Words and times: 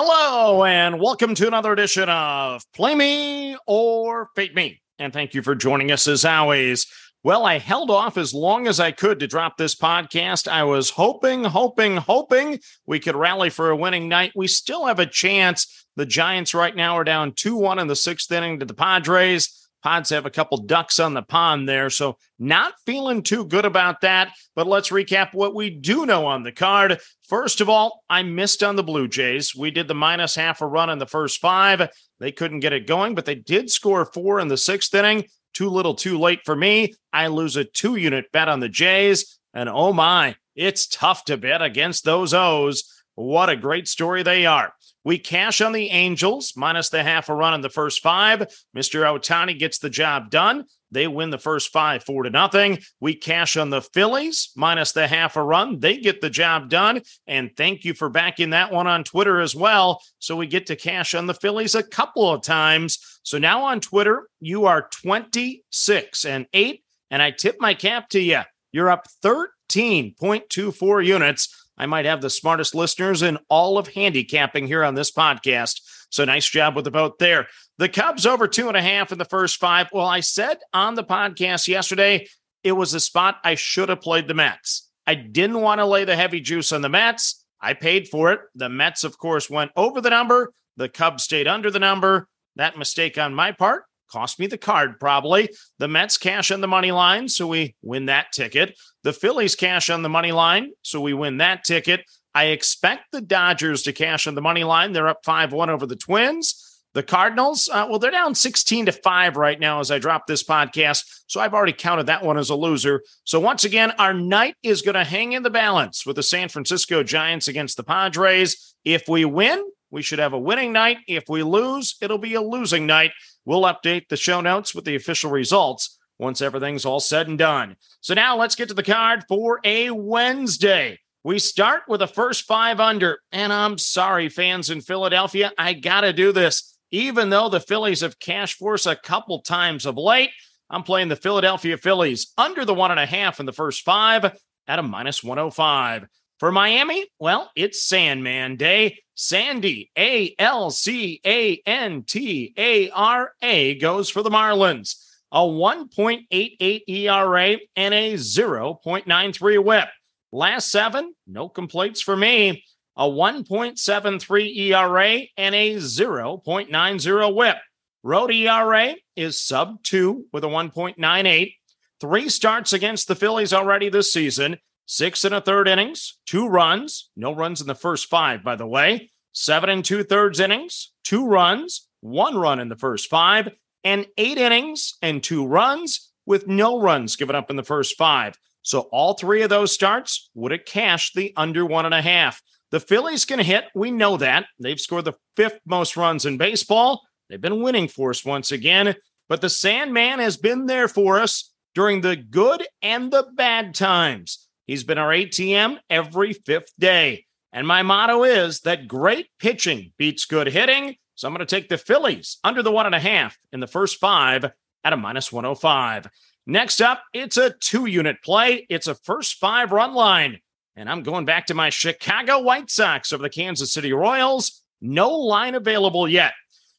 Hello, 0.00 0.62
and 0.62 1.00
welcome 1.00 1.34
to 1.34 1.48
another 1.48 1.72
edition 1.72 2.08
of 2.08 2.62
Play 2.72 2.94
Me 2.94 3.56
or 3.66 4.28
Fade 4.36 4.54
Me. 4.54 4.80
And 5.00 5.12
thank 5.12 5.34
you 5.34 5.42
for 5.42 5.56
joining 5.56 5.90
us 5.90 6.06
as 6.06 6.24
always. 6.24 6.86
Well, 7.24 7.44
I 7.44 7.58
held 7.58 7.90
off 7.90 8.16
as 8.16 8.32
long 8.32 8.68
as 8.68 8.78
I 8.78 8.92
could 8.92 9.18
to 9.18 9.26
drop 9.26 9.56
this 9.56 9.74
podcast. 9.74 10.46
I 10.46 10.62
was 10.62 10.90
hoping, 10.90 11.42
hoping, 11.42 11.96
hoping 11.96 12.60
we 12.86 13.00
could 13.00 13.16
rally 13.16 13.50
for 13.50 13.70
a 13.70 13.76
winning 13.76 14.08
night. 14.08 14.30
We 14.36 14.46
still 14.46 14.86
have 14.86 15.00
a 15.00 15.04
chance. 15.04 15.84
The 15.96 16.06
Giants 16.06 16.54
right 16.54 16.76
now 16.76 16.96
are 16.96 17.02
down 17.02 17.32
2 17.32 17.56
1 17.56 17.80
in 17.80 17.88
the 17.88 17.96
sixth 17.96 18.30
inning 18.30 18.60
to 18.60 18.66
the 18.66 18.74
Padres. 18.74 19.67
Pods 19.82 20.10
have 20.10 20.26
a 20.26 20.30
couple 20.30 20.58
ducks 20.58 20.98
on 20.98 21.14
the 21.14 21.22
pond 21.22 21.68
there, 21.68 21.88
so 21.88 22.18
not 22.38 22.74
feeling 22.84 23.22
too 23.22 23.44
good 23.44 23.64
about 23.64 24.00
that. 24.00 24.32
But 24.56 24.66
let's 24.66 24.90
recap 24.90 25.34
what 25.34 25.54
we 25.54 25.70
do 25.70 26.04
know 26.04 26.26
on 26.26 26.42
the 26.42 26.52
card. 26.52 26.98
First 27.28 27.60
of 27.60 27.68
all, 27.68 28.02
I 28.10 28.22
missed 28.22 28.62
on 28.62 28.76
the 28.76 28.82
Blue 28.82 29.06
Jays. 29.06 29.54
We 29.54 29.70
did 29.70 29.86
the 29.86 29.94
minus 29.94 30.34
half 30.34 30.60
a 30.60 30.66
run 30.66 30.90
in 30.90 30.98
the 30.98 31.06
first 31.06 31.40
five. 31.40 31.88
They 32.18 32.32
couldn't 32.32 32.60
get 32.60 32.72
it 32.72 32.86
going, 32.86 33.14
but 33.14 33.24
they 33.24 33.36
did 33.36 33.70
score 33.70 34.04
four 34.04 34.40
in 34.40 34.48
the 34.48 34.56
sixth 34.56 34.92
inning. 34.94 35.26
Too 35.54 35.68
little, 35.70 35.94
too 35.94 36.18
late 36.18 36.40
for 36.44 36.56
me. 36.56 36.94
I 37.12 37.28
lose 37.28 37.56
a 37.56 37.64
two 37.64 37.96
unit 37.96 38.32
bet 38.32 38.48
on 38.48 38.60
the 38.60 38.68
Jays. 38.68 39.38
And 39.54 39.68
oh 39.68 39.92
my, 39.92 40.36
it's 40.54 40.86
tough 40.86 41.24
to 41.26 41.36
bet 41.36 41.62
against 41.62 42.04
those 42.04 42.34
O's. 42.34 42.97
What 43.18 43.48
a 43.48 43.56
great 43.56 43.88
story 43.88 44.22
they 44.22 44.46
are. 44.46 44.72
We 45.02 45.18
cash 45.18 45.60
on 45.60 45.72
the 45.72 45.90
Angels, 45.90 46.52
minus 46.56 46.88
the 46.88 47.02
half 47.02 47.28
a 47.28 47.34
run 47.34 47.52
in 47.52 47.62
the 47.62 47.68
first 47.68 48.00
five. 48.00 48.46
Mr. 48.76 49.02
Ohtani 49.02 49.58
gets 49.58 49.80
the 49.80 49.90
job 49.90 50.30
done. 50.30 50.66
They 50.92 51.08
win 51.08 51.30
the 51.30 51.36
first 51.36 51.72
five, 51.72 52.04
four 52.04 52.22
to 52.22 52.30
nothing. 52.30 52.78
We 53.00 53.16
cash 53.16 53.56
on 53.56 53.70
the 53.70 53.82
Phillies, 53.82 54.52
minus 54.54 54.92
the 54.92 55.08
half 55.08 55.34
a 55.34 55.42
run. 55.42 55.80
They 55.80 55.96
get 55.98 56.20
the 56.20 56.30
job 56.30 56.70
done. 56.70 57.02
And 57.26 57.50
thank 57.56 57.84
you 57.84 57.92
for 57.92 58.08
backing 58.08 58.50
that 58.50 58.70
one 58.70 58.86
on 58.86 59.02
Twitter 59.02 59.40
as 59.40 59.52
well. 59.52 60.00
So 60.20 60.36
we 60.36 60.46
get 60.46 60.66
to 60.66 60.76
cash 60.76 61.12
on 61.16 61.26
the 61.26 61.34
Phillies 61.34 61.74
a 61.74 61.82
couple 61.82 62.30
of 62.30 62.44
times. 62.44 63.20
So 63.24 63.36
now 63.36 63.64
on 63.64 63.80
Twitter, 63.80 64.28
you 64.38 64.66
are 64.66 64.88
26 64.92 66.24
and 66.24 66.46
8. 66.52 66.84
And 67.10 67.20
I 67.20 67.32
tip 67.32 67.56
my 67.58 67.74
cap 67.74 68.10
to 68.10 68.20
you. 68.20 68.42
You're 68.70 68.90
up 68.90 69.08
13.24 69.24 71.04
units. 71.04 71.67
I 71.78 71.86
might 71.86 72.04
have 72.04 72.20
the 72.20 72.28
smartest 72.28 72.74
listeners 72.74 73.22
in 73.22 73.38
all 73.48 73.78
of 73.78 73.88
handicapping 73.88 74.66
here 74.66 74.84
on 74.84 74.94
this 74.94 75.12
podcast. 75.12 75.80
So 76.10 76.24
nice 76.24 76.48
job 76.48 76.74
with 76.74 76.84
the 76.84 76.90
vote 76.90 77.18
there. 77.18 77.46
The 77.78 77.88
Cubs 77.88 78.26
over 78.26 78.48
two 78.48 78.68
and 78.68 78.76
a 78.76 78.82
half 78.82 79.12
in 79.12 79.18
the 79.18 79.24
first 79.24 79.60
five. 79.60 79.88
Well, 79.92 80.06
I 80.06 80.20
said 80.20 80.58
on 80.74 80.94
the 80.94 81.04
podcast 81.04 81.68
yesterday, 81.68 82.26
it 82.64 82.72
was 82.72 82.92
a 82.94 83.00
spot 83.00 83.36
I 83.44 83.54
should 83.54 83.88
have 83.88 84.00
played 84.00 84.26
the 84.26 84.34
Mets. 84.34 84.90
I 85.06 85.14
didn't 85.14 85.60
want 85.60 85.78
to 85.78 85.86
lay 85.86 86.04
the 86.04 86.16
heavy 86.16 86.40
juice 86.40 86.72
on 86.72 86.82
the 86.82 86.88
Mets. 86.88 87.44
I 87.60 87.74
paid 87.74 88.08
for 88.08 88.32
it. 88.32 88.40
The 88.54 88.68
Mets, 88.68 89.04
of 89.04 89.16
course, 89.16 89.48
went 89.48 89.70
over 89.76 90.00
the 90.00 90.10
number. 90.10 90.52
The 90.76 90.88
Cubs 90.88 91.22
stayed 91.24 91.46
under 91.46 91.70
the 91.70 91.78
number. 91.78 92.28
That 92.56 92.76
mistake 92.76 93.16
on 93.18 93.34
my 93.34 93.52
part 93.52 93.84
cost 94.10 94.38
me 94.38 94.46
the 94.46 94.58
card 94.58 94.98
probably. 95.00 95.50
The 95.78 95.88
Mets 95.88 96.18
cash 96.18 96.50
on 96.50 96.60
the 96.60 96.68
money 96.68 96.92
line, 96.92 97.28
so 97.28 97.46
we 97.46 97.74
win 97.82 98.06
that 98.06 98.32
ticket. 98.32 98.78
The 99.04 99.12
Phillies 99.12 99.54
cash 99.54 99.90
on 99.90 100.02
the 100.02 100.08
money 100.08 100.32
line, 100.32 100.70
so 100.82 101.00
we 101.00 101.14
win 101.14 101.38
that 101.38 101.64
ticket. 101.64 102.04
I 102.34 102.46
expect 102.46 103.12
the 103.12 103.20
Dodgers 103.20 103.82
to 103.82 103.92
cash 103.92 104.26
on 104.26 104.34
the 104.34 104.42
money 104.42 104.64
line. 104.64 104.92
They're 104.92 105.08
up 105.08 105.20
5 105.24 105.52
1 105.52 105.70
over 105.70 105.86
the 105.86 105.96
Twins. 105.96 106.64
The 106.94 107.02
Cardinals, 107.02 107.68
uh, 107.68 107.86
well, 107.88 107.98
they're 107.98 108.10
down 108.10 108.34
16 108.34 108.86
to 108.86 108.92
5 108.92 109.36
right 109.36 109.60
now 109.60 109.78
as 109.80 109.90
I 109.90 109.98
drop 109.98 110.26
this 110.26 110.42
podcast. 110.42 111.04
So 111.26 111.40
I've 111.40 111.52
already 111.52 111.74
counted 111.74 112.06
that 112.06 112.24
one 112.24 112.38
as 112.38 112.50
a 112.50 112.54
loser. 112.54 113.02
So 113.24 113.38
once 113.38 113.64
again, 113.64 113.92
our 113.98 114.14
night 114.14 114.56
is 114.62 114.82
going 114.82 114.94
to 114.94 115.04
hang 115.04 115.32
in 115.32 115.42
the 115.42 115.50
balance 115.50 116.06
with 116.06 116.16
the 116.16 116.22
San 116.22 116.48
Francisco 116.48 117.02
Giants 117.02 117.46
against 117.46 117.76
the 117.76 117.84
Padres. 117.84 118.74
If 118.84 119.06
we 119.06 119.24
win, 119.26 119.62
we 119.90 120.02
should 120.02 120.18
have 120.18 120.32
a 120.32 120.38
winning 120.38 120.72
night. 120.72 120.98
If 121.06 121.24
we 121.28 121.42
lose, 121.42 121.96
it'll 122.00 122.18
be 122.18 122.34
a 122.34 122.42
losing 122.42 122.86
night. 122.86 123.12
We'll 123.44 123.62
update 123.62 124.08
the 124.08 124.16
show 124.16 124.40
notes 124.40 124.74
with 124.74 124.84
the 124.84 124.96
official 124.96 125.30
results 125.30 125.98
once 126.18 126.42
everything's 126.42 126.84
all 126.84 127.00
said 127.00 127.28
and 127.28 127.38
done. 127.38 127.76
So 128.00 128.14
now 128.14 128.36
let's 128.36 128.54
get 128.54 128.68
to 128.68 128.74
the 128.74 128.82
card 128.82 129.24
for 129.28 129.60
a 129.64 129.90
Wednesday. 129.90 130.98
We 131.24 131.38
start 131.38 131.82
with 131.88 132.00
the 132.00 132.06
first 132.06 132.44
five 132.44 132.80
under. 132.80 133.18
And 133.32 133.52
I'm 133.52 133.78
sorry, 133.78 134.28
fans 134.28 134.70
in 134.70 134.80
Philadelphia, 134.80 135.52
I 135.58 135.74
got 135.74 136.02
to 136.02 136.12
do 136.12 136.32
this. 136.32 136.78
Even 136.90 137.30
though 137.30 137.48
the 137.48 137.60
Phillies 137.60 138.00
have 138.00 138.18
cash 138.18 138.54
force 138.54 138.86
a 138.86 138.96
couple 138.96 139.42
times 139.42 139.84
of 139.84 139.96
late, 139.96 140.30
I'm 140.70 140.82
playing 140.82 141.08
the 141.08 141.16
Philadelphia 141.16 141.76
Phillies 141.76 142.32
under 142.36 142.64
the 142.64 142.74
one 142.74 142.90
and 142.90 143.00
a 143.00 143.06
half 143.06 143.40
in 143.40 143.46
the 143.46 143.52
first 143.52 143.82
five 143.82 144.24
at 144.66 144.78
a 144.78 144.82
minus 144.82 145.22
105. 145.22 146.06
For 146.38 146.52
Miami, 146.52 147.04
well, 147.18 147.50
it's 147.56 147.82
Sandman 147.82 148.56
Day. 148.56 149.00
Sandy, 149.16 149.90
A 149.98 150.36
L 150.38 150.70
C 150.70 151.20
A 151.26 151.60
N 151.66 152.04
T 152.04 152.54
A 152.56 152.90
R 152.90 153.32
A, 153.42 153.74
goes 153.78 154.08
for 154.08 154.22
the 154.22 154.30
Marlins. 154.30 155.04
A 155.32 155.40
1.88 155.40 156.82
ERA 156.88 157.58
and 157.74 157.92
a 157.92 158.14
0.93 158.14 159.64
whip. 159.64 159.88
Last 160.30 160.70
seven, 160.70 161.12
no 161.26 161.48
complaints 161.48 162.00
for 162.00 162.16
me. 162.16 162.64
A 162.96 163.02
1.73 163.02 164.56
ERA 164.56 165.20
and 165.36 165.54
a 165.54 165.74
0.90 165.74 167.34
whip. 167.34 167.56
Road 168.04 168.30
ERA 168.30 168.94
is 169.16 169.42
sub 169.42 169.82
two 169.82 170.26
with 170.32 170.44
a 170.44 170.48
1.98. 170.48 171.54
Three 172.00 172.28
starts 172.28 172.72
against 172.72 173.08
the 173.08 173.16
Phillies 173.16 173.52
already 173.52 173.88
this 173.88 174.12
season. 174.12 174.58
Six 174.90 175.26
and 175.26 175.34
a 175.34 175.42
third 175.42 175.68
innings, 175.68 176.16
two 176.24 176.48
runs, 176.48 177.10
no 177.14 177.34
runs 177.34 177.60
in 177.60 177.66
the 177.66 177.74
first 177.74 178.08
five, 178.08 178.42
by 178.42 178.56
the 178.56 178.66
way. 178.66 179.10
Seven 179.32 179.68
and 179.68 179.84
two 179.84 180.02
thirds 180.02 180.40
innings, 180.40 180.92
two 181.04 181.26
runs, 181.26 181.88
one 182.00 182.38
run 182.38 182.58
in 182.58 182.70
the 182.70 182.74
first 182.74 183.10
five, 183.10 183.50
and 183.84 184.06
eight 184.16 184.38
innings 184.38 184.94
and 185.02 185.22
two 185.22 185.46
runs 185.46 186.10
with 186.24 186.46
no 186.46 186.80
runs 186.80 187.16
given 187.16 187.36
up 187.36 187.50
in 187.50 187.56
the 187.56 187.62
first 187.62 187.98
five. 187.98 188.38
So 188.62 188.88
all 188.90 189.12
three 189.12 189.42
of 189.42 189.50
those 189.50 189.72
starts 189.72 190.30
would 190.32 190.52
have 190.52 190.64
cashed 190.64 191.14
the 191.14 191.34
under 191.36 191.66
one 191.66 191.84
and 191.84 191.94
a 191.94 192.00
half. 192.00 192.40
The 192.70 192.80
Phillies 192.80 193.26
can 193.26 193.40
hit. 193.40 193.64
We 193.74 193.90
know 193.90 194.16
that. 194.16 194.46
They've 194.58 194.80
scored 194.80 195.04
the 195.04 195.18
fifth 195.36 195.60
most 195.66 195.98
runs 195.98 196.24
in 196.24 196.38
baseball. 196.38 197.02
They've 197.28 197.38
been 197.38 197.62
winning 197.62 197.88
for 197.88 198.08
us 198.08 198.24
once 198.24 198.52
again. 198.52 198.96
But 199.28 199.42
the 199.42 199.50
Sandman 199.50 200.18
has 200.20 200.38
been 200.38 200.64
there 200.64 200.88
for 200.88 201.20
us 201.20 201.52
during 201.74 202.00
the 202.00 202.16
good 202.16 202.66
and 202.80 203.12
the 203.12 203.26
bad 203.36 203.74
times. 203.74 204.47
He's 204.68 204.84
been 204.84 204.98
our 204.98 205.10
ATM 205.10 205.78
every 205.88 206.34
fifth 206.34 206.72
day. 206.78 207.24
And 207.52 207.66
my 207.66 207.82
motto 207.82 208.22
is 208.22 208.60
that 208.60 208.86
great 208.86 209.28
pitching 209.40 209.92
beats 209.96 210.26
good 210.26 210.46
hitting. 210.46 210.94
So 211.14 211.26
I'm 211.26 211.34
going 211.34 211.44
to 211.44 211.56
take 211.56 211.70
the 211.70 211.78
Phillies 211.78 212.36
under 212.44 212.62
the 212.62 212.70
one 212.70 212.84
and 212.84 212.94
a 212.94 213.00
half 213.00 213.36
in 213.50 213.60
the 213.60 213.66
first 213.66 213.98
five 213.98 214.44
at 214.84 214.92
a 214.92 214.96
minus 214.96 215.32
105. 215.32 216.06
Next 216.46 216.82
up, 216.82 217.02
it's 217.14 217.38
a 217.38 217.54
two 217.58 217.86
unit 217.86 218.22
play. 218.22 218.66
It's 218.68 218.86
a 218.86 218.94
first 218.94 219.38
five 219.38 219.72
run 219.72 219.94
line. 219.94 220.38
And 220.76 220.88
I'm 220.88 221.02
going 221.02 221.24
back 221.24 221.46
to 221.46 221.54
my 221.54 221.70
Chicago 221.70 222.40
White 222.40 222.70
Sox 222.70 223.12
over 223.12 223.22
the 223.22 223.30
Kansas 223.30 223.72
City 223.72 223.94
Royals. 223.94 224.62
No 224.82 225.10
line 225.10 225.54
available 225.54 226.06
yet. 226.06 226.34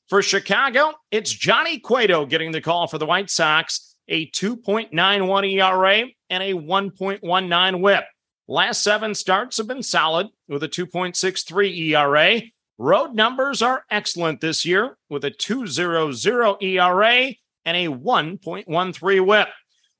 For 0.07 0.21
Chicago, 0.21 0.93
it's 1.11 1.31
Johnny 1.31 1.79
Cueto 1.79 2.27
getting 2.27 2.51
the 2.51 2.61
call 2.61 2.87
for 2.87 2.99
the 2.99 3.05
White 3.07 3.31
Sox 3.31 3.89
a 4.09 4.29
2.91 4.31 5.53
ERA, 5.53 6.07
and 6.29 6.43
a 6.43 6.53
1.19 6.53 7.81
whip. 7.81 8.05
Last 8.47 8.83
seven 8.83 9.13
starts 9.13 9.57
have 9.57 9.67
been 9.67 9.83
solid 9.83 10.27
with 10.47 10.63
a 10.63 10.67
2.63 10.67 11.91
ERA. 11.91 12.41
Road 12.77 13.13
numbers 13.13 13.61
are 13.61 13.83
excellent 13.91 14.41
this 14.41 14.65
year 14.65 14.97
with 15.09 15.23
a 15.25 15.31
2.00 15.31 16.63
ERA 16.63 17.33
and 17.65 17.77
a 17.77 17.87
1.13 17.87 19.25
whip. 19.27 19.47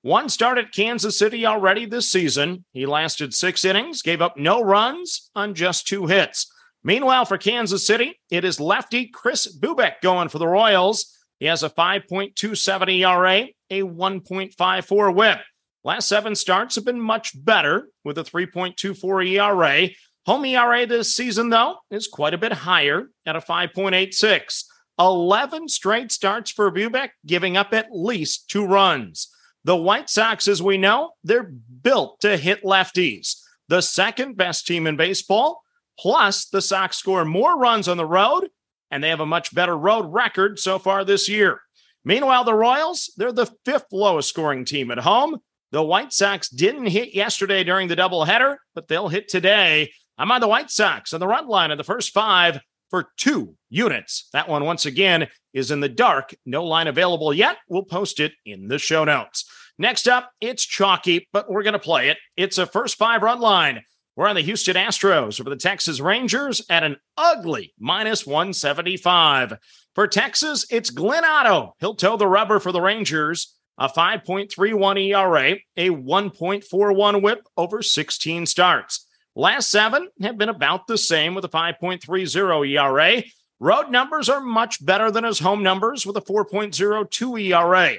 One 0.02 0.30
start 0.30 0.58
at 0.58 0.72
Kansas 0.72 1.20
City 1.20 1.46
already 1.46 1.86
this 1.86 2.10
season. 2.10 2.64
He 2.72 2.86
lasted 2.86 3.34
six 3.34 3.66
innings, 3.66 4.02
gave 4.02 4.22
up 4.22 4.38
no 4.38 4.62
runs 4.62 5.30
on 5.36 5.54
just 5.54 5.88
two 5.88 6.08
hits. 6.08 6.50
Meanwhile, 6.84 7.26
for 7.26 7.38
Kansas 7.38 7.86
City, 7.86 8.18
it 8.32 8.46
is 8.46 8.62
lefty 8.62 9.08
Kris 9.08 9.60
Bubic 9.60 9.96
going 10.02 10.30
for 10.30 10.40
the 10.40 10.48
Royals. 10.48 11.14
He 11.40 11.48
has 11.48 11.64
a 11.64 11.70
5.27 11.70 13.00
ERA, 13.00 13.48
a 13.70 13.82
1.54 13.82 15.16
whip. 15.16 15.40
Last 15.84 16.10
seven 16.10 16.36
starts 16.36 16.76
have 16.76 16.84
been 16.84 17.00
much 17.00 17.32
better 17.44 17.88
with 18.04 18.18
a 18.18 18.24
3.24 18.24 19.30
ERA. 19.30 19.90
Home 20.26 20.46
ERA 20.46 20.86
this 20.86 21.16
season, 21.16 21.50
though, 21.50 21.78
is 21.90 22.08
quite 22.08 22.34
a 22.34 22.38
bit 22.38 22.52
higher 22.52 23.10
at 23.26 23.38
a 23.38 23.40
5.86. 23.40 24.64
11 25.00 25.70
straight 25.70 26.12
starts 26.12 26.52
for 26.52 26.70
Bubic, 26.70 27.12
giving 27.26 27.56
up 27.56 27.74
at 27.74 27.88
least 27.92 28.50
two 28.50 28.66
runs. 28.66 29.30
The 29.64 29.78
White 29.78 30.10
Sox, 30.10 30.48
as 30.50 30.62
we 30.62 30.78
know, 30.78 31.12
they're 31.24 31.50
built 31.82 32.20
to 32.22 32.36
hit 32.36 32.64
lefties. 32.64 33.36
The 33.70 33.82
second 33.82 34.36
best 34.36 34.68
team 34.68 34.86
in 34.86 34.98
baseball. 34.98 35.62
Plus, 35.98 36.46
the 36.46 36.62
Sox 36.62 36.98
score 36.98 37.24
more 37.24 37.58
runs 37.58 37.88
on 37.88 37.98
the 37.98 38.06
road, 38.06 38.50
and 38.92 39.02
they 39.02 39.10
have 39.10 39.20
a 39.22 39.26
much 39.26 39.56
better 39.56 39.78
road 39.78 40.12
record 40.12 40.60
so 40.60 40.78
far 40.78 41.06
this 41.06 41.30
year. 41.30 41.62
Meanwhile, 42.04 42.44
the 42.44 42.54
Royals, 42.54 43.12
they're 43.16 43.32
the 43.32 43.52
fifth 43.66 43.88
lowest 43.92 44.30
scoring 44.30 44.66
team 44.66 44.92
at 44.92 45.00
home. 45.00 45.40
The 45.72 45.84
White 45.84 46.12
Sox 46.12 46.50
didn't 46.50 46.88
hit 46.88 47.14
yesterday 47.14 47.64
during 47.64 47.88
the 47.88 47.96
doubleheader, 47.96 48.58
but 48.74 48.88
they'll 48.88 49.08
hit 49.08 49.28
today. 49.28 49.92
I'm 50.18 50.32
on 50.32 50.42
the 50.42 50.48
White 50.48 50.72
Sox 50.72 51.14
on 51.14 51.20
the 51.20 51.28
run 51.28 51.48
line 51.48 51.72
of 51.72 51.78
the 51.78 51.84
first 51.84 52.12
five 52.12 52.60
for 52.90 53.10
two 53.18 53.56
units. 53.70 54.30
That 54.34 54.50
one, 54.50 54.66
once 54.66 54.86
again, 54.86 55.28
is 55.54 55.70
in 55.70 55.80
the 55.80 55.90
dark. 55.90 56.34
No 56.46 56.66
line 56.66 56.88
available 56.88 57.34
yet. 57.34 57.58
We'll 57.68 57.84
post 57.84 58.20
it 58.20 58.34
in 58.46 58.68
the 58.68 58.80
show 58.80 59.04
notes. 59.04 59.46
Next 59.78 60.08
up, 60.08 60.32
it's 60.42 60.66
chalky, 60.66 61.28
but 61.32 61.50
we're 61.50 61.64
going 61.64 61.74
to 61.74 61.80
play 61.80 62.10
it. 62.10 62.18
It's 62.36 62.58
a 62.58 62.66
first 62.66 62.98
five 62.98 63.22
run 63.22 63.40
line. 63.40 63.84
We're 64.16 64.28
on 64.28 64.36
the 64.36 64.42
Houston 64.42 64.76
Astros 64.76 65.40
over 65.40 65.50
the 65.50 65.56
Texas 65.56 66.02
Rangers 66.02 66.66
at 66.70 66.84
an 66.84 66.98
ugly 67.16 67.74
minus 67.80 68.26
175. 68.26 69.54
For 69.96 70.08
Texas, 70.08 70.66
it's 70.70 70.90
Glenn 70.90 71.24
Otto. 71.24 71.76
He'll 71.80 71.96
toe 71.96 72.18
the 72.18 72.28
rubber 72.28 72.60
for 72.60 72.74
the 72.74 72.82
Rangers. 72.82 73.56
A 73.80 73.88
5.31 73.88 75.08
ERA, 75.08 75.58
a 75.78 75.90
1.41 75.90 77.22
whip 77.22 77.48
over 77.56 77.82
16 77.82 78.46
starts. 78.46 79.08
Last 79.36 79.72
seven 79.72 80.10
have 80.22 80.38
been 80.38 80.50
about 80.50 80.86
the 80.88 80.98
same 80.98 81.34
with 81.34 81.46
a 81.46 81.50
5.30 81.50 82.78
ERA. 82.78 83.24
Road 83.62 83.90
numbers 83.90 84.28
are 84.28 84.42
much 84.42 84.86
better 84.86 85.10
than 85.12 85.24
his 85.24 85.40
home 85.40 85.64
numbers 85.64 86.06
with 86.06 86.18
a 86.18 86.22
4.02 86.22 87.42
ERA. 87.42 87.98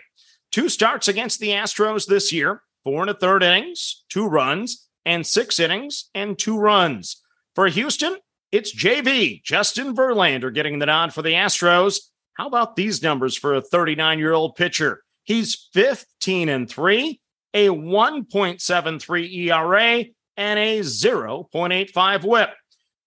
Two 0.53 0.69
starts 0.69 1.09
against 1.09 1.41
the 1.41 1.49
Astros 1.49 2.07
this 2.07 2.31
year, 2.31 2.63
four 2.85 3.01
and 3.01 3.11
a 3.11 3.15
third 3.15 3.43
innings, 3.43 4.05
two 4.11 4.27
runs, 4.27 4.87
and 5.07 5.27
six 5.27 5.59
innings 5.59 6.11
and 6.15 6.39
two 6.39 6.59
runs. 6.59 7.23
For 7.55 7.69
Houston, 7.69 8.17
it's 8.53 8.75
JV, 8.75 9.43
Justin 9.43 9.95
Verlander, 9.95 10.53
getting 10.53 10.79
the 10.79 10.87
nod 10.87 11.15
for 11.15 11.23
the 11.23 11.33
Astros. 11.33 12.01
How 12.35 12.49
about 12.49 12.77
these 12.77 13.03
numbers 13.03 13.37
for 13.37 13.55
a 13.55 13.63
39 13.63 14.19
year 14.19 14.33
old 14.33 14.57
pitcher? 14.57 15.03
He's 15.25 15.69
15 15.73 16.49
and 16.49 16.69
3, 16.69 17.21
a 17.55 17.69
1.73 17.69 19.35
ERA, 19.35 20.05
and 20.37 20.59
a 20.59 20.81
0.85 20.81 22.25
whip. 22.25 22.51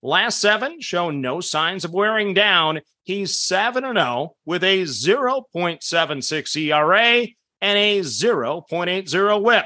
Last 0.02 0.40
seven 0.40 0.82
show 0.82 1.10
no 1.10 1.40
signs 1.40 1.86
of 1.86 1.94
wearing 1.94 2.34
down. 2.34 2.82
He's 3.04 3.40
7 3.40 3.84
and 3.84 3.98
0 3.98 4.36
with 4.46 4.64
a 4.64 4.84
0.76 4.84 6.56
ERA 6.58 7.28
and 7.62 7.78
a 7.78 8.00
0.80 8.00 9.42
whip. 9.42 9.66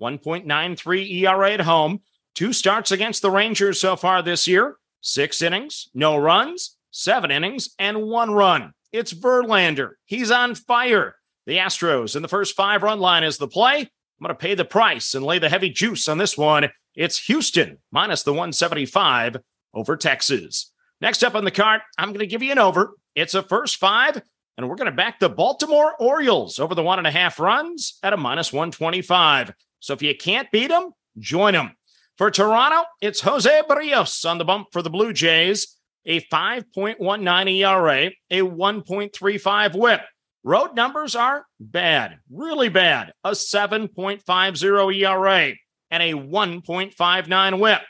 1.93 0.00 1.10
ERA 1.22 1.52
at 1.52 1.60
home. 1.60 2.00
Two 2.34 2.52
starts 2.52 2.92
against 2.92 3.22
the 3.22 3.30
Rangers 3.30 3.80
so 3.80 3.96
far 3.96 4.22
this 4.22 4.46
year. 4.46 4.76
Six 5.00 5.42
innings, 5.42 5.88
no 5.94 6.16
runs, 6.16 6.76
seven 6.90 7.30
innings, 7.30 7.70
and 7.78 8.02
one 8.02 8.30
run. 8.30 8.72
It's 8.92 9.14
Verlander. 9.14 9.92
He's 10.04 10.30
on 10.30 10.54
fire. 10.54 11.16
The 11.46 11.56
Astros 11.56 12.16
in 12.16 12.22
the 12.22 12.28
first 12.28 12.56
five 12.56 12.82
run 12.82 13.00
line 13.00 13.24
is 13.24 13.38
the 13.38 13.48
play. 13.48 13.80
I'm 13.80 14.26
going 14.26 14.28
to 14.28 14.34
pay 14.34 14.54
the 14.54 14.64
price 14.64 15.14
and 15.14 15.24
lay 15.24 15.38
the 15.38 15.48
heavy 15.48 15.70
juice 15.70 16.08
on 16.08 16.18
this 16.18 16.36
one. 16.36 16.68
It's 16.94 17.26
Houston 17.26 17.78
minus 17.90 18.22
the 18.22 18.32
175 18.32 19.38
over 19.72 19.96
Texas. 19.96 20.72
Next 21.00 21.24
up 21.24 21.34
on 21.34 21.44
the 21.44 21.50
card, 21.50 21.80
I'm 21.96 22.08
going 22.08 22.20
to 22.20 22.26
give 22.26 22.42
you 22.42 22.52
an 22.52 22.58
over. 22.58 22.92
It's 23.14 23.34
a 23.34 23.42
first 23.42 23.76
five, 23.76 24.20
and 24.58 24.68
we're 24.68 24.76
going 24.76 24.90
to 24.90 24.96
back 24.96 25.18
the 25.18 25.30
Baltimore 25.30 25.94
Orioles 25.98 26.58
over 26.58 26.74
the 26.74 26.82
one 26.82 26.98
and 26.98 27.06
a 27.06 27.10
half 27.10 27.40
runs 27.40 27.98
at 28.02 28.12
a 28.12 28.18
minus 28.18 28.52
125. 28.52 29.54
So 29.80 29.94
if 29.94 30.02
you 30.02 30.14
can't 30.14 30.50
beat 30.50 30.68
them, 30.68 30.90
join 31.18 31.54
them. 31.54 31.74
For 32.18 32.30
Toronto, 32.30 32.84
it's 33.00 33.22
Jose 33.22 33.62
Berrios 33.66 34.28
on 34.28 34.36
the 34.36 34.44
bump 34.44 34.68
for 34.72 34.82
the 34.82 34.90
Blue 34.90 35.14
Jays, 35.14 35.78
a 36.04 36.20
5.19 36.20 37.60
ERA, 37.60 38.10
a 38.30 38.40
1.35 38.42 39.74
whip. 39.74 40.02
Road 40.42 40.74
numbers 40.74 41.14
are 41.14 41.44
bad, 41.58 42.18
really 42.30 42.70
bad. 42.70 43.12
A 43.24 43.32
7.50 43.32 44.96
ERA, 44.96 45.54
and 45.90 46.02
a 46.02 46.14
1.59 46.14 47.60
whip. 47.60 47.80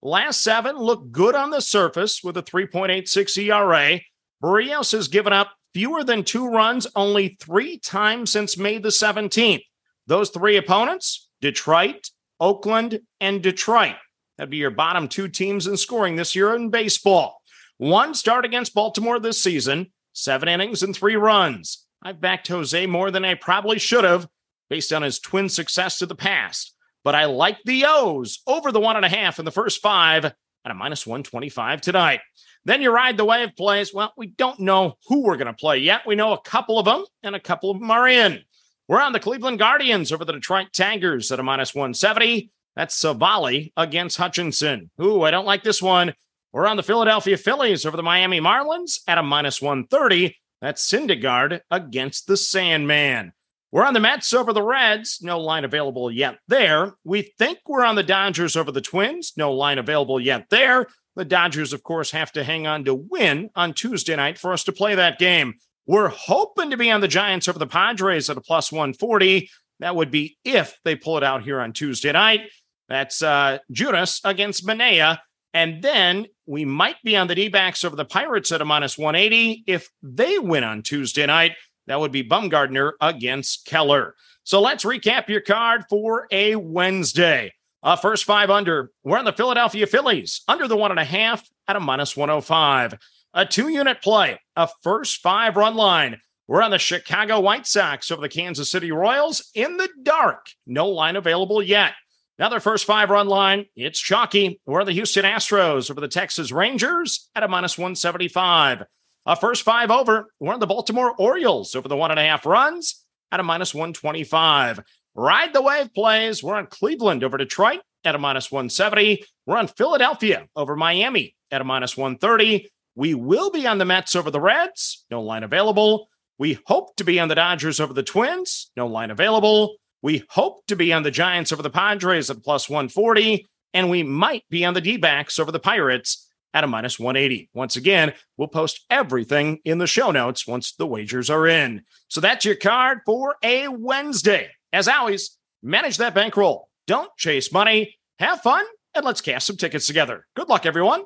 Last 0.00 0.42
seven 0.42 0.76
look 0.76 1.10
good 1.10 1.34
on 1.34 1.50
the 1.50 1.60
surface 1.60 2.22
with 2.22 2.36
a 2.36 2.42
3.86 2.42 3.36
ERA. 3.38 4.00
Berrios 4.42 4.92
has 4.92 5.08
given 5.08 5.32
up 5.32 5.50
fewer 5.74 6.04
than 6.04 6.22
two 6.22 6.46
runs 6.46 6.86
only 6.94 7.36
three 7.40 7.78
times 7.78 8.30
since 8.30 8.56
May 8.56 8.78
the 8.78 8.90
17th. 8.90 9.64
Those 10.06 10.30
three 10.30 10.56
opponents 10.56 11.28
Detroit, 11.40 12.10
Oakland, 12.38 13.00
and 13.20 13.42
Detroit. 13.42 13.96
That'd 14.36 14.50
be 14.50 14.58
your 14.58 14.70
bottom 14.70 15.08
two 15.08 15.26
teams 15.28 15.66
in 15.66 15.76
scoring 15.76 16.14
this 16.14 16.36
year 16.36 16.54
in 16.54 16.70
baseball. 16.70 17.42
One 17.78 18.14
start 18.14 18.44
against 18.44 18.74
Baltimore 18.74 19.18
this 19.18 19.42
season, 19.42 19.92
seven 20.12 20.48
innings 20.48 20.84
and 20.84 20.94
three 20.94 21.16
runs. 21.16 21.87
I've 22.08 22.20
backed 22.20 22.48
Jose 22.48 22.86
more 22.86 23.10
than 23.10 23.24
I 23.24 23.34
probably 23.34 23.78
should 23.78 24.04
have 24.04 24.26
based 24.70 24.92
on 24.92 25.02
his 25.02 25.20
twin 25.20 25.48
success 25.48 25.98
to 25.98 26.06
the 26.06 26.14
past 26.14 26.74
but 27.04 27.14
I 27.14 27.24
like 27.24 27.58
the 27.64 27.84
O's 27.86 28.40
over 28.46 28.72
the 28.72 28.80
one 28.80 28.96
and 28.96 29.04
a 29.04 29.08
half 29.08 29.38
in 29.38 29.44
the 29.44 29.50
first 29.50 29.80
five 29.80 30.26
at 30.26 30.34
a 30.66 30.74
minus 30.74 31.06
125 31.06 31.80
tonight. 31.80 32.20
Then 32.66 32.82
you 32.82 32.90
ride 32.90 33.16
the 33.16 33.24
wave 33.24 33.56
plays. 33.56 33.94
Well, 33.94 34.12
we 34.16 34.26
don't 34.26 34.60
know 34.60 34.98
who 35.06 35.22
we're 35.22 35.38
going 35.38 35.46
to 35.46 35.54
play 35.54 35.78
yet. 35.78 36.06
We 36.06 36.16
know 36.16 36.32
a 36.34 36.40
couple 36.42 36.78
of 36.78 36.84
them, 36.84 37.04
and 37.22 37.34
a 37.34 37.40
couple 37.40 37.70
of 37.70 37.80
them 37.80 37.90
are 37.90 38.06
in. 38.06 38.42
We're 38.88 39.00
on 39.00 39.12
the 39.12 39.20
Cleveland 39.20 39.58
Guardians 39.58 40.12
over 40.12 40.24
the 40.24 40.32
Detroit 40.32 40.66
Tigers 40.74 41.32
at 41.32 41.40
a 41.40 41.42
minus 41.42 41.74
170. 41.74 42.50
That's 42.76 42.94
Civale 42.94 43.72
against 43.76 44.18
Hutchison. 44.18 44.90
Ooh, 45.00 45.22
I 45.22 45.30
don't 45.30 45.46
like 45.46 45.62
this 45.62 45.80
one. 45.80 46.12
We're 46.52 46.66
on 46.66 46.76
the 46.76 46.82
Philadelphia 46.82 47.36
Phillies 47.36 47.86
over 47.86 47.96
the 47.96 48.02
Miami 48.02 48.40
Marlins 48.40 49.00
at 49.06 49.18
a 49.18 49.22
minus 49.22 49.62
130. 49.62 50.36
That's 50.60 50.90
Syndergaard 50.90 51.60
against 51.70 52.26
the 52.26 52.36
Sandman. 52.36 53.32
We're 53.70 53.84
on 53.84 53.94
the 53.94 54.00
Mets 54.00 54.32
over 54.32 54.52
the 54.52 54.62
Reds. 54.62 55.18
No 55.22 55.38
line 55.38 55.64
available 55.64 56.10
yet 56.10 56.38
there. 56.48 56.94
We 57.04 57.32
think 57.38 57.58
we're 57.66 57.84
on 57.84 57.96
the 57.96 58.02
Dodgers 58.02 58.56
over 58.56 58.72
the 58.72 58.80
Twins. 58.80 59.34
No 59.36 59.52
line 59.52 59.78
available 59.78 60.18
yet 60.18 60.46
there. 60.50 60.86
The 61.16 61.24
Dodgers, 61.24 61.72
of 61.72 61.82
course, 61.82 62.10
have 62.12 62.32
to 62.32 62.44
hang 62.44 62.66
on 62.66 62.84
to 62.84 62.94
win 62.94 63.50
on 63.54 63.74
Tuesday 63.74 64.16
night 64.16 64.38
for 64.38 64.52
us 64.52 64.64
to 64.64 64.72
play 64.72 64.94
that 64.94 65.18
game. 65.18 65.54
We're 65.86 66.08
hoping 66.08 66.70
to 66.70 66.76
be 66.76 66.90
on 66.90 67.00
the 67.00 67.08
Giants 67.08 67.48
over 67.48 67.58
the 67.58 67.66
Padres 67.66 68.30
at 68.30 68.36
a 68.36 68.40
plus 68.40 68.72
140. 68.72 69.50
That 69.80 69.96
would 69.96 70.10
be 70.10 70.38
if 70.44 70.78
they 70.84 70.96
pull 70.96 71.18
it 71.18 71.24
out 71.24 71.42
here 71.42 71.60
on 71.60 71.72
Tuesday 71.72 72.12
night. 72.12 72.42
That's 72.88 73.22
uh, 73.22 73.58
Junis 73.72 74.20
against 74.24 74.66
Manaea. 74.66 75.18
And 75.52 75.82
then 75.82 76.26
we 76.48 76.64
might 76.64 76.96
be 77.04 77.16
on 77.16 77.26
the 77.26 77.34
D 77.34 77.48
backs 77.48 77.84
over 77.84 77.94
the 77.94 78.06
Pirates 78.06 78.50
at 78.50 78.62
a 78.62 78.64
minus 78.64 78.96
180 78.96 79.64
if 79.66 79.90
they 80.02 80.38
win 80.38 80.64
on 80.64 80.82
Tuesday 80.82 81.26
night. 81.26 81.52
That 81.86 82.00
would 82.00 82.10
be 82.10 82.24
Bumgarner 82.24 82.92
against 83.00 83.66
Keller. 83.66 84.14
So 84.44 84.60
let's 84.60 84.84
recap 84.84 85.28
your 85.28 85.42
card 85.42 85.84
for 85.90 86.26
a 86.32 86.56
Wednesday. 86.56 87.52
Uh, 87.82 87.96
first 87.96 88.24
five 88.24 88.50
under. 88.50 88.90
We're 89.04 89.18
on 89.18 89.26
the 89.26 89.32
Philadelphia 89.32 89.86
Phillies 89.86 90.40
under 90.48 90.66
the 90.66 90.76
one 90.76 90.90
and 90.90 90.98
a 90.98 91.04
half 91.04 91.46
at 91.68 91.76
a 91.76 91.80
minus 91.80 92.16
105. 92.16 92.94
A 93.34 93.46
two 93.46 93.68
unit 93.68 94.00
play, 94.00 94.40
a 94.56 94.68
first 94.82 95.20
five 95.20 95.56
run 95.56 95.74
line. 95.74 96.18
We're 96.48 96.62
on 96.62 96.70
the 96.70 96.78
Chicago 96.78 97.40
White 97.40 97.66
Sox 97.66 98.10
over 98.10 98.22
the 98.22 98.28
Kansas 98.30 98.70
City 98.70 98.90
Royals 98.90 99.50
in 99.54 99.76
the 99.76 99.90
dark. 100.02 100.46
No 100.66 100.88
line 100.88 101.16
available 101.16 101.62
yet. 101.62 101.92
Another 102.38 102.60
first 102.60 102.84
five 102.84 103.10
run 103.10 103.26
line. 103.26 103.66
It's 103.74 103.98
chalky. 103.98 104.60
We're 104.64 104.80
on 104.80 104.86
the 104.86 104.92
Houston 104.92 105.24
Astros 105.24 105.90
over 105.90 106.00
the 106.00 106.06
Texas 106.06 106.52
Rangers 106.52 107.28
at 107.34 107.42
a 107.42 107.48
minus 107.48 107.76
175. 107.76 108.84
A 109.26 109.36
first 109.36 109.64
five 109.64 109.90
over, 109.90 110.32
we're 110.38 110.56
the 110.56 110.66
Baltimore 110.66 111.14
Orioles 111.18 111.74
over 111.74 111.88
the 111.88 111.96
one 111.96 112.12
and 112.12 112.20
a 112.20 112.22
half 112.22 112.46
runs 112.46 113.04
at 113.32 113.40
a 113.40 113.42
minus 113.42 113.74
125. 113.74 114.80
Ride 115.16 115.52
the 115.52 115.62
wave 115.62 115.92
plays. 115.92 116.40
We're 116.40 116.54
on 116.54 116.68
Cleveland 116.68 117.24
over 117.24 117.38
Detroit 117.38 117.80
at 118.04 118.14
a 118.14 118.18
minus 118.18 118.52
170. 118.52 119.24
We're 119.44 119.56
on 119.56 119.66
Philadelphia 119.66 120.46
over 120.54 120.76
Miami 120.76 121.34
at 121.50 121.60
a 121.60 121.64
minus 121.64 121.96
130. 121.96 122.70
We 122.94 123.14
will 123.14 123.50
be 123.50 123.66
on 123.66 123.78
the 123.78 123.84
Mets 123.84 124.14
over 124.14 124.30
the 124.30 124.40
Reds. 124.40 125.04
No 125.10 125.22
line 125.22 125.42
available. 125.42 126.08
We 126.38 126.60
hope 126.66 126.94
to 126.96 127.04
be 127.04 127.18
on 127.18 127.26
the 127.26 127.34
Dodgers 127.34 127.80
over 127.80 127.92
the 127.92 128.04
Twins. 128.04 128.70
No 128.76 128.86
line 128.86 129.10
available. 129.10 129.74
We 130.02 130.24
hope 130.30 130.66
to 130.66 130.76
be 130.76 130.92
on 130.92 131.02
the 131.02 131.10
Giants 131.10 131.52
over 131.52 131.62
the 131.62 131.70
Padres 131.70 132.30
at 132.30 132.42
plus 132.42 132.68
140. 132.68 133.46
And 133.74 133.90
we 133.90 134.02
might 134.02 134.44
be 134.48 134.64
on 134.64 134.74
the 134.74 134.80
D 134.80 134.96
backs 134.96 135.38
over 135.38 135.52
the 135.52 135.58
Pirates 135.58 136.28
at 136.54 136.64
a 136.64 136.66
minus 136.66 136.98
180. 136.98 137.50
Once 137.52 137.76
again, 137.76 138.14
we'll 138.36 138.48
post 138.48 138.84
everything 138.90 139.58
in 139.64 139.78
the 139.78 139.86
show 139.86 140.10
notes 140.10 140.46
once 140.46 140.72
the 140.72 140.86
wagers 140.86 141.28
are 141.28 141.46
in. 141.46 141.82
So 142.08 142.20
that's 142.20 142.44
your 142.44 142.54
card 142.54 143.00
for 143.04 143.36
a 143.42 143.68
Wednesday. 143.68 144.48
As 144.72 144.88
always, 144.88 145.36
manage 145.62 145.98
that 145.98 146.14
bankroll. 146.14 146.68
Don't 146.86 147.14
chase 147.16 147.52
money. 147.52 147.96
Have 148.18 148.40
fun 148.40 148.64
and 148.94 149.04
let's 149.04 149.20
cash 149.20 149.44
some 149.44 149.56
tickets 149.56 149.86
together. 149.86 150.26
Good 150.34 150.48
luck, 150.48 150.64
everyone. 150.64 151.04